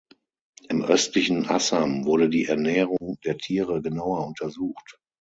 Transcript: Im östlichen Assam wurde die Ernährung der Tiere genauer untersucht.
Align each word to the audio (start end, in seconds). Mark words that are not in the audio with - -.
Im 0.67 0.81
östlichen 0.83 1.45
Assam 1.47 2.05
wurde 2.05 2.27
die 2.27 2.45
Ernährung 2.47 3.19
der 3.23 3.37
Tiere 3.37 3.83
genauer 3.83 4.25
untersucht. 4.25 4.99